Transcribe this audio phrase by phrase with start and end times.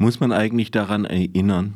[0.00, 1.74] Muss man eigentlich daran erinnern,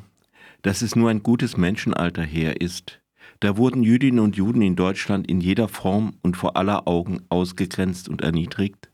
[0.63, 3.01] dass es nur ein gutes Menschenalter her ist,
[3.41, 8.09] da wurden Jüdinnen und Juden in Deutschland in jeder Form und vor aller Augen ausgegrenzt
[8.09, 8.93] und erniedrigt?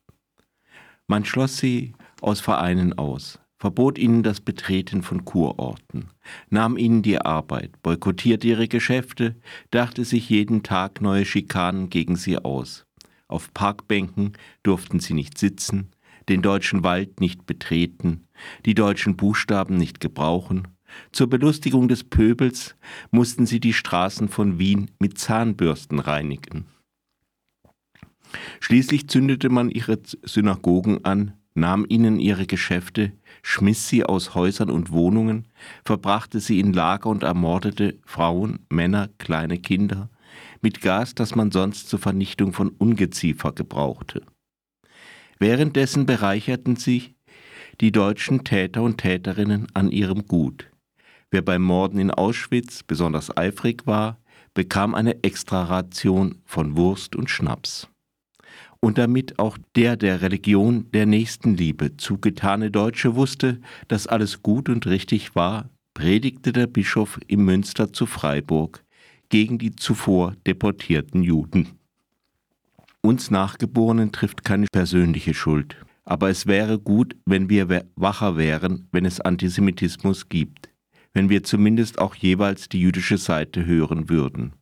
[1.06, 6.06] Man schloss sie aus Vereinen aus, verbot ihnen das Betreten von Kurorten,
[6.48, 9.36] nahm ihnen die Arbeit, boykottierte ihre Geschäfte,
[9.70, 12.86] dachte sich jeden Tag neue Schikanen gegen sie aus.
[13.26, 14.32] Auf Parkbänken
[14.62, 15.90] durften sie nicht sitzen,
[16.28, 18.26] den deutschen Wald nicht betreten,
[18.66, 20.68] die deutschen Buchstaben nicht gebrauchen,
[21.12, 22.76] zur Belustigung des Pöbels
[23.10, 26.66] mussten sie die Straßen von Wien mit Zahnbürsten reinigen.
[28.60, 34.92] Schließlich zündete man ihre Synagogen an, nahm ihnen ihre Geschäfte, schmiss sie aus Häusern und
[34.92, 35.48] Wohnungen,
[35.84, 40.10] verbrachte sie in Lager und ermordete Frauen, Männer, kleine Kinder
[40.60, 44.22] mit Gas, das man sonst zur Vernichtung von Ungeziefer gebrauchte.
[45.38, 47.14] Währenddessen bereicherten sich
[47.80, 50.70] die deutschen Täter und Täterinnen an ihrem Gut.
[51.30, 54.18] Wer beim Morden in Auschwitz besonders eifrig war,
[54.54, 57.88] bekam eine Extraration von Wurst und Schnaps.
[58.80, 64.86] Und damit auch der der Religion der Nächstenliebe zugetane Deutsche wusste, dass alles gut und
[64.86, 68.84] richtig war, predigte der Bischof im Münster zu Freiburg
[69.28, 71.77] gegen die zuvor deportierten Juden.
[73.02, 79.04] Uns Nachgeborenen trifft keine persönliche Schuld, aber es wäre gut, wenn wir wacher wären, wenn
[79.04, 80.68] es Antisemitismus gibt
[81.18, 84.52] wenn wir zumindest auch jeweils die jüdische Seite hören würden.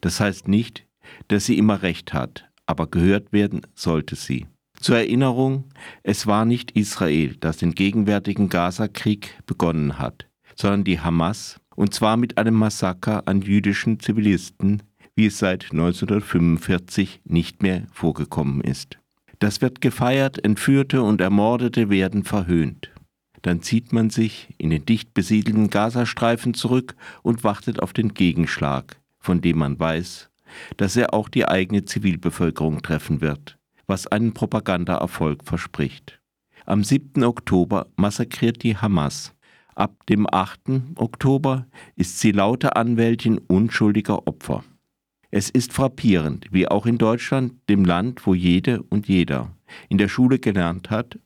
[0.00, 0.86] Das heißt nicht,
[1.28, 4.46] dass sie immer recht hat, aber gehört werden sollte sie.
[4.80, 5.64] Zur Erinnerung,
[6.02, 12.16] es war nicht Israel, das den gegenwärtigen Gaza-Krieg begonnen hat, sondern die Hamas, und zwar
[12.16, 14.82] mit einem Massaker an jüdischen Zivilisten,
[15.16, 18.98] wie es seit 1945 nicht mehr vorgekommen ist.
[19.38, 22.90] Das wird gefeiert, Entführte und Ermordete werden verhöhnt
[23.46, 29.00] dann zieht man sich in den dicht besiedelten Gazastreifen zurück und wartet auf den Gegenschlag,
[29.20, 30.30] von dem man weiß,
[30.76, 36.20] dass er auch die eigene Zivilbevölkerung treffen wird, was einen Propagandaerfolg verspricht.
[36.64, 37.22] Am 7.
[37.22, 39.32] Oktober massakriert die Hamas.
[39.76, 40.96] Ab dem 8.
[40.96, 44.64] Oktober ist sie laute Anwältin unschuldiger Opfer.
[45.30, 49.56] Es ist frappierend, wie auch in Deutschland, dem Land, wo jede und jeder
[49.88, 51.18] in der Schule gelernt hat,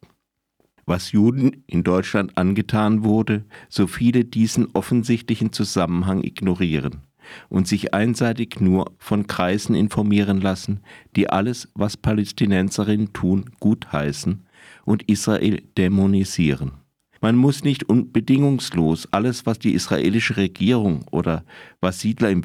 [0.87, 7.03] was Juden in Deutschland angetan wurde, so viele diesen offensichtlichen Zusammenhang ignorieren
[7.49, 10.81] und sich einseitig nur von Kreisen informieren lassen,
[11.15, 14.47] die alles, was Palästinenserinnen tun, gutheißen
[14.85, 16.73] und Israel dämonisieren.
[17.21, 21.45] Man muss nicht unbedingungslos alles, was die israelische Regierung oder
[21.81, 22.43] was Siedler im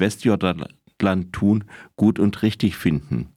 [0.96, 1.64] Westjordanland tun,
[1.96, 3.28] gut und richtig finden.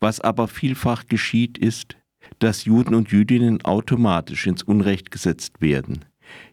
[0.00, 1.96] Was aber vielfach geschieht, ist,
[2.38, 6.04] dass Juden und Jüdinnen automatisch ins Unrecht gesetzt werden,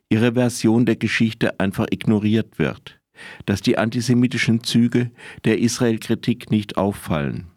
[0.09, 2.99] ihre Version der Geschichte einfach ignoriert wird,
[3.45, 5.11] dass die antisemitischen Züge
[5.45, 7.47] der Israel-Kritik nicht auffallen.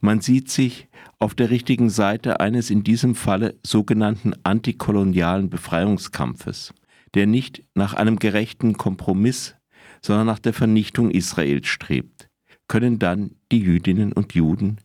[0.00, 6.74] Man sieht sich auf der richtigen Seite eines in diesem Falle sogenannten antikolonialen Befreiungskampfes,
[7.14, 9.56] der nicht nach einem gerechten Kompromiss,
[10.02, 12.25] sondern nach der Vernichtung Israels strebt,
[12.68, 14.78] können dann die Jüdinnen und Juden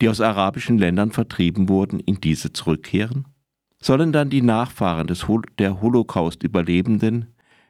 [0.00, 3.26] die aus arabischen Ländern vertrieben wurden, in diese zurückkehren?
[3.80, 7.26] Sollen dann die Nachfahren des Hol der Holocaust-Überlebenden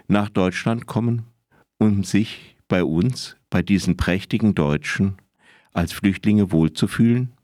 [0.07, 1.25] nach Deutschland kommen,
[1.79, 5.17] um sich bei uns, bei diesen prächtigen Deutschen,
[5.73, 7.35] als Flüchtlinge wohlzufühlen?